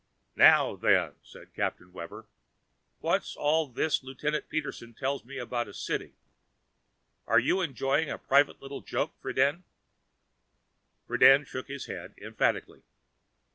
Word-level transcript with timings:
"Now 0.35 0.75
then," 0.75 1.13
said 1.21 1.53
Captain 1.53 1.93
Webber, 1.93 2.25
"what's 3.01 3.35
all 3.35 3.67
this 3.67 4.01
Lieutenant 4.01 4.49
Peterson 4.49 4.95
tells 4.95 5.23
me 5.23 5.37
about 5.37 5.67
a 5.67 5.75
city? 5.75 6.15
Are 7.27 7.37
you 7.37 7.61
enjoying 7.61 8.09
a 8.09 8.17
private 8.17 8.63
little 8.63 8.81
joke, 8.81 9.13
Friden?" 9.21 9.57
Mr. 9.57 9.63
Friden 11.19 11.45
shook 11.45 11.67
his 11.67 11.85
head 11.85 12.15
emphatically. 12.17 12.81